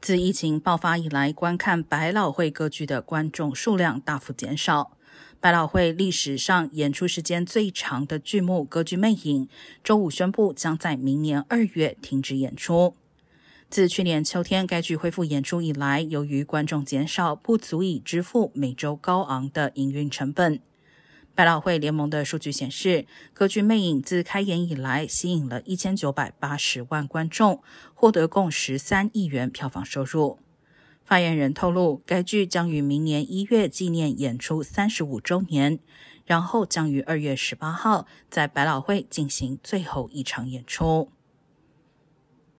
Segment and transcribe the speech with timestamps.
[0.00, 4.96] 自疫情爆发以来，观看百老汇歌剧的观众数量大幅减少。
[5.38, 9.46] 百老汇历史上演出时间最长的剧目《歌剧魅影》，
[9.84, 12.94] 周五宣布将在明年二月停止演出。
[13.68, 20.60] 自去年秋天该剧恢复演出以来，由于观众减少，不足以支付每周高昂的营运成本。
[21.40, 27.62] 百老汇联盟的数据显示，歌剧《魅影》自开演以来吸引了一千九百八十万观众，
[27.94, 30.38] 获得共十三亿元票房收入。
[31.02, 35.78] 发言人透露，该剧将于明年一月纪念演出三十五周年，
[36.26, 41.08] 然后将于二月十八号在百老汇进行最后一场演出。